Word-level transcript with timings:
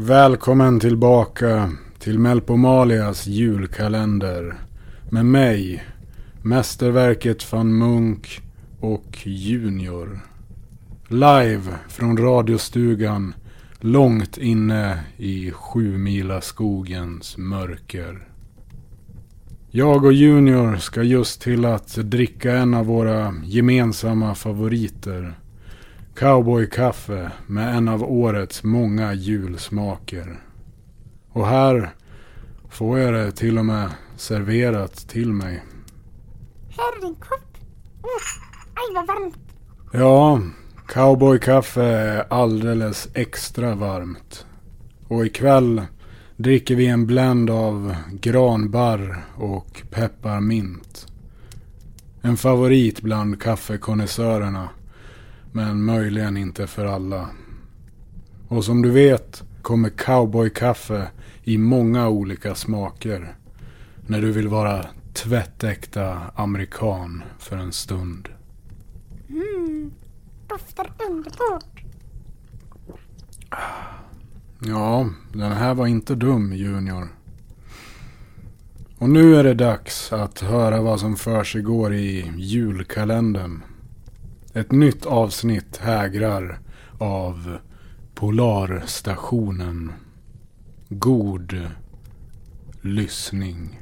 Välkommen 0.00 0.80
tillbaka 0.80 1.72
till 1.98 2.18
Melpomalias 2.18 3.26
julkalender. 3.26 4.54
Med 5.10 5.26
mig, 5.26 5.84
mästerverket 6.42 7.52
van 7.52 7.78
Munk 7.78 8.40
och 8.80 9.26
Junior. 9.26 10.20
Live 11.08 11.62
från 11.88 12.16
radiostugan 12.16 13.34
långt 13.80 14.38
inne 14.38 15.04
i 15.16 15.50
Sjumila 15.50 16.40
skogens 16.40 17.36
mörker. 17.38 18.28
Jag 19.70 20.04
och 20.04 20.12
Junior 20.12 20.76
ska 20.76 21.02
just 21.02 21.40
till 21.40 21.64
att 21.64 21.94
dricka 21.94 22.56
en 22.56 22.74
av 22.74 22.86
våra 22.86 23.34
gemensamma 23.44 24.34
favoriter. 24.34 25.34
Cowboykaffe 26.18 27.30
med 27.46 27.76
en 27.76 27.88
av 27.88 28.02
årets 28.02 28.64
många 28.64 29.14
julsmaker. 29.14 30.40
Och 31.32 31.46
här 31.46 31.90
får 32.68 32.98
jag 32.98 33.14
det 33.14 33.32
till 33.32 33.58
och 33.58 33.64
med 33.64 33.90
serverat 34.16 35.08
till 35.08 35.32
mig. 35.32 35.64
Här 36.76 36.98
är 36.98 37.00
din 37.00 37.14
kopp. 37.14 37.56
Mm. 37.96 38.10
Aj, 38.74 38.94
vad 38.94 39.06
varmt. 39.06 39.38
Ja, 39.92 40.40
cowboykaffe 40.88 41.82
är 41.82 42.32
alldeles 42.32 43.08
extra 43.14 43.74
varmt. 43.74 44.46
Och 45.08 45.26
ikväll 45.26 45.82
dricker 46.36 46.74
vi 46.74 46.86
en 46.86 47.06
blend 47.06 47.50
av 47.50 47.94
granbarr 48.12 49.24
och 49.36 49.82
pepparmint. 49.90 51.06
En 52.22 52.36
favorit 52.36 53.00
bland 53.00 53.42
kaffekonnässörerna. 53.42 54.68
Men 55.58 55.84
möjligen 55.84 56.36
inte 56.36 56.66
för 56.66 56.84
alla. 56.84 57.28
Och 58.48 58.64
som 58.64 58.82
du 58.82 58.90
vet 58.90 59.44
kommer 59.62 59.90
cowboykaffe 59.90 61.08
i 61.44 61.58
många 61.58 62.08
olika 62.08 62.54
smaker. 62.54 63.36
När 64.06 64.20
du 64.20 64.32
vill 64.32 64.48
vara 64.48 64.86
tvättäkta 65.12 66.20
amerikan 66.34 67.22
för 67.38 67.56
en 67.56 67.72
stund. 67.72 68.28
Mm. 69.28 69.92
Doftar 70.46 70.92
underbart. 71.08 71.82
Ja, 74.64 75.10
den 75.32 75.52
här 75.52 75.74
var 75.74 75.86
inte 75.86 76.14
dum 76.14 76.52
Junior. 76.52 77.08
Och 78.98 79.10
nu 79.10 79.36
är 79.36 79.44
det 79.44 79.54
dags 79.54 80.12
att 80.12 80.40
höra 80.40 80.82
vad 80.82 81.00
som 81.00 81.16
för 81.16 81.92
i 81.92 82.32
julkalendern. 82.36 83.62
Ett 84.54 84.72
nytt 84.72 85.06
avsnitt 85.06 85.76
hägrar 85.76 86.58
av 86.98 87.58
Polarstationen. 88.14 89.92
God 90.88 91.60
lyssning. 92.82 93.80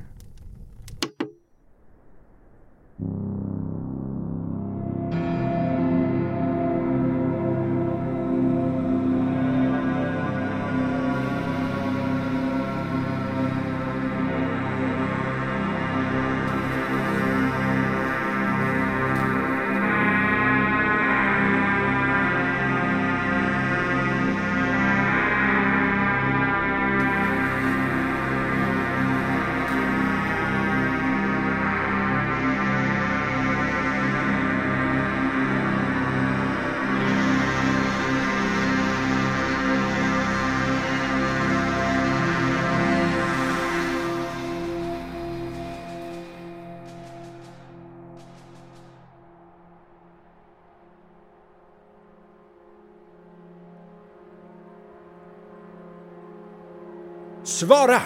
Svara! 57.47 58.01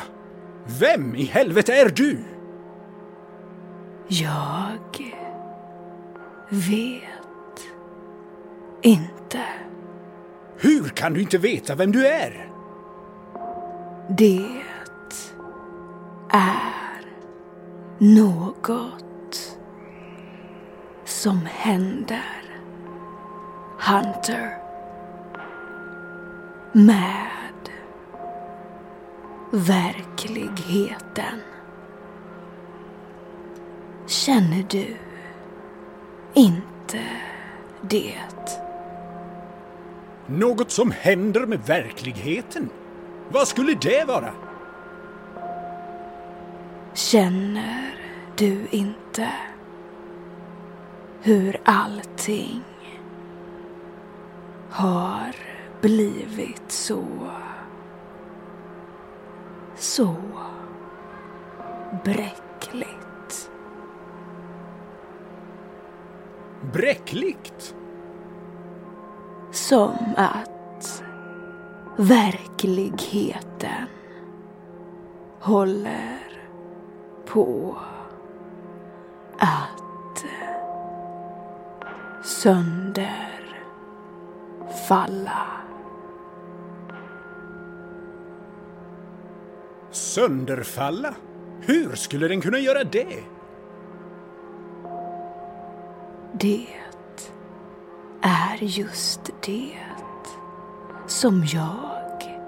Vem 0.81 1.15
i 1.15 1.25
helvete 1.25 1.73
är 1.73 1.89
du? 1.89 2.19
Jag 4.09 5.13
vet 6.49 7.67
inte. 8.83 9.41
Hur 10.57 10.89
kan 10.89 11.15
du 11.15 11.21
inte 11.21 11.39
veta 11.39 11.75
vem 11.75 11.93
du 11.93 12.07
är? 12.07 12.51
Det 14.19 14.63
är 16.31 17.05
något 17.99 19.57
som 21.05 21.41
händer 21.47 22.53
Hunter 23.79 24.59
med 26.73 27.40
verkligheten. 29.51 31.41
Känner 34.07 34.65
du 34.69 34.97
inte 36.35 37.01
det? 37.81 38.15
Något 40.27 40.71
som 40.71 40.91
händer 40.91 41.47
med 41.47 41.61
verkligheten? 41.67 42.71
Vad 43.29 43.49
skulle 43.49 43.75
det 43.75 44.05
vara? 44.05 44.33
Känner 46.95 47.95
du 48.37 48.67
inte 48.71 49.33
hur 51.23 51.61
allting 51.65 52.63
har 54.71 55.37
blivit 55.81 56.73
så 56.73 57.05
så 59.81 60.17
bräckligt. 62.05 63.51
Bräckligt? 66.73 67.75
Som 69.51 70.15
att 70.17 71.03
verkligheten 71.97 73.87
håller 75.41 76.21
på 77.27 77.77
att 79.39 80.25
sönderfalla. 82.25 83.21
Sönderfalla? 89.91 91.15
Hur 91.61 91.95
skulle 91.95 92.29
den 92.29 92.41
kunna 92.41 92.59
göra 92.59 92.85
det? 92.85 93.23
Det 96.33 96.67
är 98.21 98.59
just 98.61 99.21
det 99.47 99.77
som 101.07 101.45
jag 101.53 102.41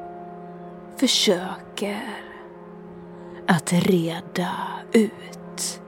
försöker 0.96 2.02
att 3.46 3.72
reda 3.72 4.52
ut. 4.92 5.80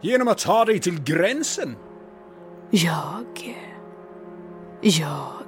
Genom 0.00 0.28
att 0.28 0.38
ta 0.38 0.64
dig 0.64 0.78
till 0.80 1.02
gränsen? 1.04 1.76
Jag... 2.70 3.56
Jag... 4.80 5.42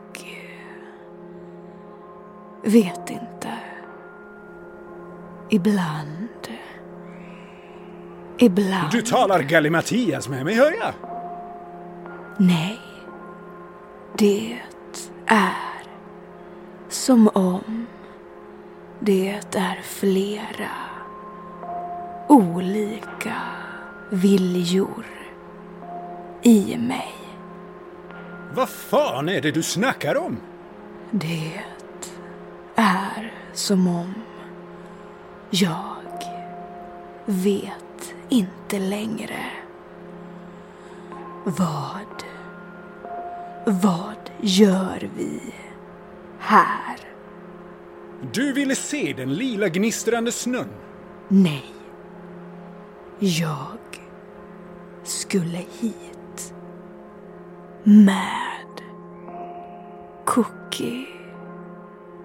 vet 2.65 3.11
inte. 3.11 3.59
Ibland. 5.51 6.49
Ibland. 8.39 8.93
Du 8.93 9.03
talar 9.03 9.43
gallimatias 9.43 10.29
med 10.29 10.45
mig, 10.45 10.55
hör 10.55 10.73
jag. 10.81 10.93
Nej. 12.39 12.81
Det 14.19 14.59
är 15.27 15.83
som 16.89 17.29
om 17.29 17.87
det 19.01 19.41
är 19.55 19.81
flera 19.83 20.71
olika 22.29 23.35
viljor 24.11 25.07
i 26.43 26.77
mig. 26.77 27.15
Vad 28.55 28.69
fan 28.69 29.29
är 29.29 29.41
det 29.41 29.51
du 29.51 29.63
snackar 29.63 30.15
om? 30.17 30.37
Det 31.11 31.53
är 32.75 33.33
som 33.53 33.87
om 33.87 34.15
jag 35.63 35.97
vet 37.27 38.15
inte 38.29 38.79
längre 38.79 39.47
vad, 41.45 42.25
vad 43.67 44.31
gör 44.41 45.11
vi 45.17 45.41
här? 46.39 46.97
Du 48.33 48.53
ville 48.53 48.75
se 48.75 49.15
den 49.17 49.35
lila 49.35 49.69
gnistrande 49.69 50.33
snön. 50.33 50.69
Nej. 51.29 51.75
Jag 53.19 53.79
skulle 55.03 55.59
hit 55.81 56.55
med 57.85 58.83
Cookie 60.25 61.07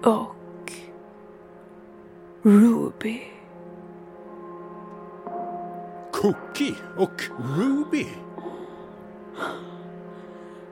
och 0.02 0.39
Ruby. 2.42 3.20
Cookie 6.12 6.74
och 6.96 7.22
Ruby. 7.58 8.06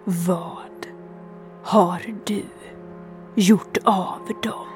Vad 0.05 0.87
har 1.62 2.03
du 2.25 2.43
gjort 3.35 3.79
av 3.85 4.20
dem? 4.43 4.67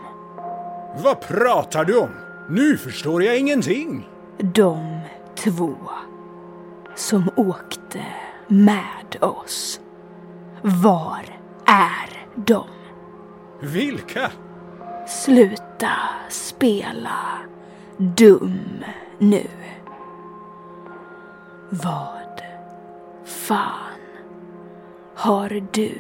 Vad 1.05 1.21
pratar 1.21 1.85
du 1.85 1.99
om? 1.99 2.11
Nu 2.49 2.77
förstår 2.77 3.23
jag 3.23 3.39
ingenting. 3.39 4.09
De 4.39 5.00
två 5.35 5.75
som 6.94 7.31
åkte 7.37 8.06
med 8.49 9.17
oss. 9.21 9.81
Var 10.62 11.25
är 11.67 12.27
de? 12.35 12.65
Vilka? 13.61 14.31
Sluta 15.82 15.99
spela 16.29 17.38
dum 17.96 18.84
nu. 19.19 19.46
Vad 21.70 22.43
fan 23.25 23.99
har 25.14 25.62
du 25.73 25.93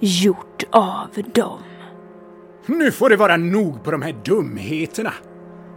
gjort 0.00 0.62
av 0.70 1.08
dem? 1.34 1.58
Nu 2.66 2.92
får 2.92 3.10
det 3.10 3.16
vara 3.16 3.36
nog 3.36 3.84
på 3.84 3.90
de 3.90 4.02
här 4.02 4.16
dumheterna. 4.24 5.12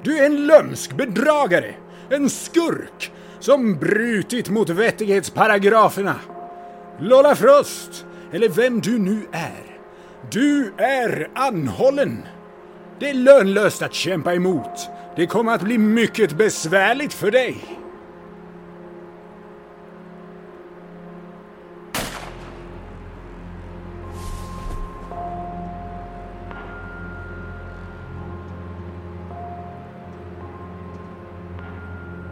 Du 0.03 0.17
är 0.17 0.25
en 0.25 0.47
lömsk 0.47 0.94
bedragare, 0.97 1.75
en 2.09 2.29
skurk 2.29 3.11
som 3.39 3.75
brutit 3.75 4.50
mot 4.50 4.69
vettighetsparagraferna. 4.69 6.15
Lola 7.00 7.35
Frost, 7.35 8.05
eller 8.31 8.50
vem 8.50 8.81
du 8.81 9.00
nu 9.00 9.27
är. 9.31 9.79
Du 10.31 10.73
är 10.77 11.29
anhållen. 11.35 12.23
Det 13.03 13.09
är 13.09 13.13
lönlöst 13.13 13.81
att 13.81 13.94
kämpa 13.94 14.33
emot. 14.33 14.89
Det 15.15 15.27
kommer 15.27 15.51
att 15.51 15.61
bli 15.61 15.77
mycket 15.77 16.38
besvärligt 16.38 17.13
för 17.13 17.31
dig. 17.31 17.57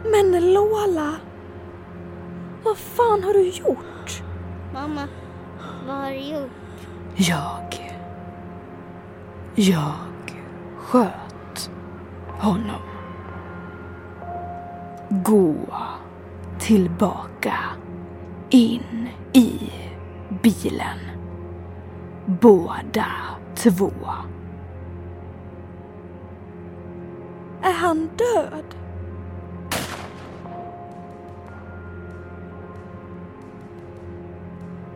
Men 0.04 0.52
Lola, 0.52 1.14
vad 2.64 2.76
fan 2.76 3.24
har 3.24 3.34
du 3.34 3.48
gjort? 3.48 4.22
Mamma, 4.72 5.08
vad 5.86 5.96
har 5.96 6.10
du 6.10 6.18
gjort? 6.18 6.50
Jag... 7.16 7.92
Jag 9.54 10.11
sköt 10.92 11.70
honom. 12.28 12.82
Gå 15.08 15.54
tillbaka 16.58 17.54
in 18.50 19.08
i 19.32 19.72
bilen. 20.42 20.98
Båda 22.26 23.06
två. 23.54 23.92
Är 27.62 27.72
han 27.72 28.08
död? 28.16 28.74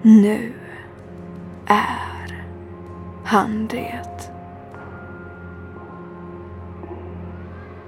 Nu 0.02 0.52
är 1.66 2.44
han 3.24 3.66
det. 3.66 4.35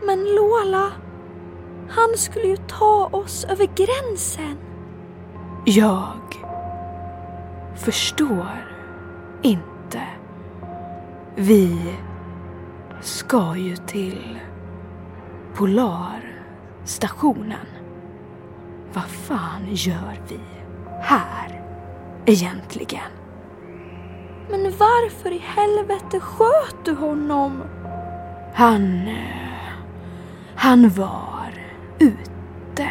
Men 0.09 0.25
Lola, 0.35 0.93
han 1.89 2.17
skulle 2.17 2.47
ju 2.47 2.57
ta 2.57 3.09
oss 3.13 3.45
över 3.45 3.69
gränsen. 3.77 4.59
Jag 5.65 6.21
förstår 7.77 8.69
inte. 9.43 10.03
Vi 11.35 11.95
ska 13.01 13.57
ju 13.57 13.77
till 13.77 14.39
Polarstationen. 15.55 17.67
Vad 18.93 19.05
fan 19.05 19.63
gör 19.67 20.21
vi 20.29 20.41
här 21.01 21.63
egentligen? 22.27 23.11
Men 24.51 24.63
varför 24.63 25.33
i 25.33 25.39
helvete 25.39 26.21
sköt 26.21 26.85
du 26.85 26.95
honom? 26.95 27.63
Han... 28.55 29.09
Han 30.61 30.89
var 30.89 31.53
ute. 31.99 32.89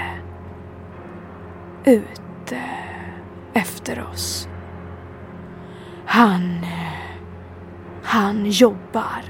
Ute 1.86 2.62
efter 3.54 4.08
oss. 4.12 4.48
Han... 6.06 6.66
Han 8.04 8.46
jobbar 8.46 9.24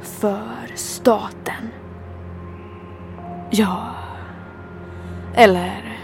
för 0.00 0.66
staten. 0.74 1.68
Ja... 3.50 3.94
Eller... 5.34 5.98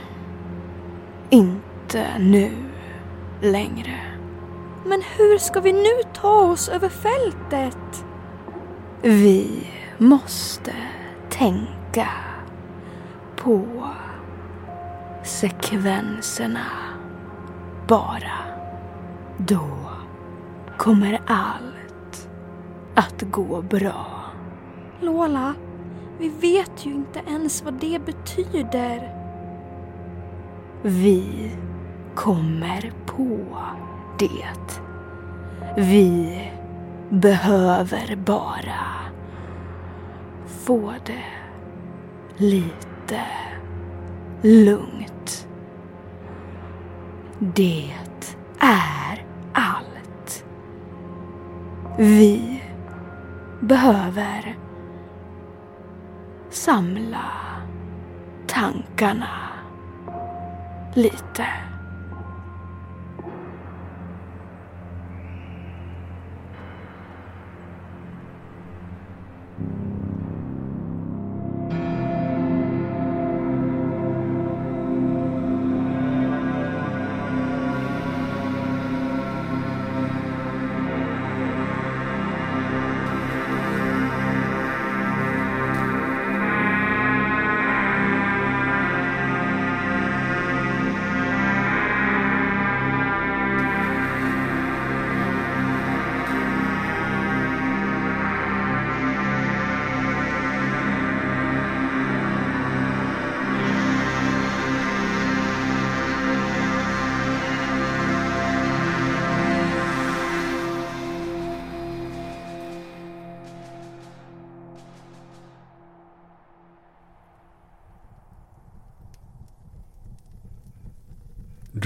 Inte 1.31 2.07
nu 2.19 2.51
längre. 3.41 4.01
Men 4.85 5.03
hur 5.17 5.39
ska 5.39 5.61
vi 5.61 5.73
nu 5.73 6.03
ta 6.15 6.41
oss 6.41 6.69
över 6.69 6.89
fältet? 6.89 8.05
Vi 9.03 9.67
måste 9.99 10.73
tänka 11.41 12.09
på 13.37 13.65
sekvenserna 15.23 16.67
bara. 17.89 18.39
Då 19.37 19.69
kommer 20.77 21.21
allt 21.27 22.29
att 22.95 23.23
gå 23.23 23.63
bra. 23.63 24.07
Lola, 25.01 25.55
vi 26.19 26.29
vet 26.29 26.87
ju 26.87 26.91
inte 26.91 27.21
ens 27.27 27.63
vad 27.63 27.75
det 27.75 28.01
betyder. 28.07 29.15
Vi 30.83 31.51
kommer 32.15 32.93
på 33.07 33.39
det. 34.19 34.81
Vi 35.77 36.41
behöver 37.11 38.17
bara 38.17 39.01
få 40.71 40.93
det 41.07 41.25
lite 42.37 43.21
lugnt. 44.43 45.49
Det 47.39 47.95
är 48.61 49.27
allt. 49.53 50.45
Vi 51.99 52.63
behöver 53.61 54.59
samla 56.51 57.25
tankarna 58.47 59.39
lite. 60.95 61.47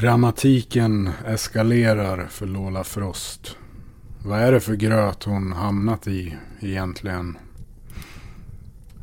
Dramatiken 0.05 1.11
eskalerar 1.27 2.27
för 2.27 2.47
Lola 2.47 2.85
Frost. 2.85 3.57
Vad 4.25 4.41
är 4.41 4.53
det 4.53 4.61
för 4.61 4.75
gröt 4.75 5.25
hon 5.25 5.53
hamnat 5.53 6.07
i 6.07 6.37
egentligen? 6.61 7.39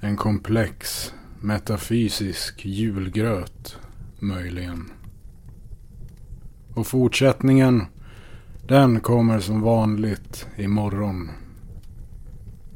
En 0.01 0.17
komplex, 0.17 1.13
metafysisk 1.39 2.65
julgröt, 2.65 3.77
möjligen. 4.19 4.91
Och 6.73 6.87
fortsättningen, 6.87 7.85
den 8.67 8.99
kommer 8.99 9.39
som 9.39 9.61
vanligt 9.61 10.47
imorgon. 10.57 11.29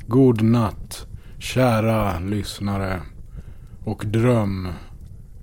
God 0.07 0.41
natt, 0.41 1.07
kära 1.39 2.19
lyssnare. 2.19 3.01
Och 3.83 4.05
dröm 4.05 4.67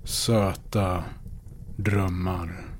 söta 0.03 1.03
drömmar. 1.77 2.72